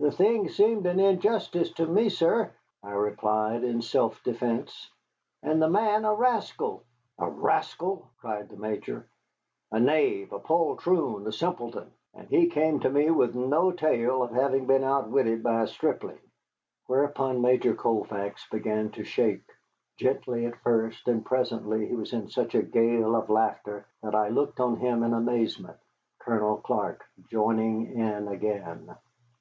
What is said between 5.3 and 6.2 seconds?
"and the man a